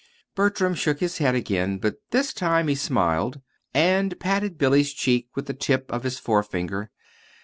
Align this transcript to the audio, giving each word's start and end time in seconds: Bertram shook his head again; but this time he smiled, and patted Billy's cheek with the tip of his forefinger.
Bertram 0.33 0.73
shook 0.73 0.99
his 0.99 1.19
head 1.19 1.35
again; 1.35 1.77
but 1.77 1.97
this 2.09 2.33
time 2.33 2.67
he 2.69 2.73
smiled, 2.73 3.39
and 3.71 4.19
patted 4.19 4.57
Billy's 4.57 4.93
cheek 4.95 5.27
with 5.35 5.45
the 5.45 5.53
tip 5.53 5.85
of 5.93 6.01
his 6.01 6.17
forefinger. 6.17 6.89